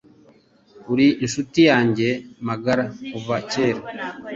Uri 0.91 1.07
inshuti 1.25 1.59
yanjye 1.69 2.07
magara 2.47 2.85
kuva 3.11 3.35
kera 3.51 3.81